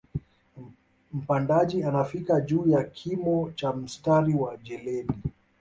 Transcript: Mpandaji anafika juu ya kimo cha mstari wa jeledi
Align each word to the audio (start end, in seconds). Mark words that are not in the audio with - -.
Mpandaji 1.13 1.83
anafika 1.83 2.41
juu 2.41 2.67
ya 2.67 2.83
kimo 2.83 3.51
cha 3.55 3.73
mstari 3.73 4.33
wa 4.35 4.57
jeledi 4.57 5.13